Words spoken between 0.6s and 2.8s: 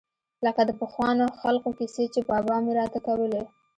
د پخوانو خلقو کيسې چې بابا مې